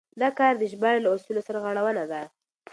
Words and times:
دا 0.21 0.29
کار 0.39 0.53
د 0.57 0.63
ژباړې 0.71 0.99
له 1.03 1.09
اصولو 1.15 1.45
سرغړونه 1.47 2.03
ده. 2.11 2.21